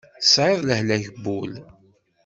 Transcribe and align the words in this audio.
Tesɛiḍ 0.21 0.61
lehlak 0.63 1.05
n 1.11 1.15
wul. 1.23 1.53